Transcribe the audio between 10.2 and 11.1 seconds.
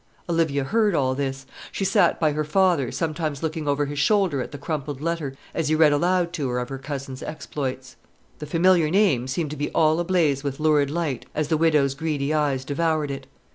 with lurid